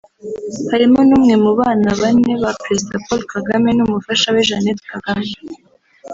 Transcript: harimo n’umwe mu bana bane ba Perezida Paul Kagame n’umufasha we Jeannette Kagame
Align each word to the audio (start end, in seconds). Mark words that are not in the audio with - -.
harimo 0.71 0.99
n’umwe 1.07 1.33
mu 1.43 1.51
bana 1.59 1.89
bane 2.01 2.31
ba 2.41 2.51
Perezida 2.61 2.95
Paul 3.05 3.21
Kagame 3.33 3.69
n’umufasha 3.73 4.27
we 4.33 4.41
Jeannette 4.47 4.85
Kagame 4.91 5.31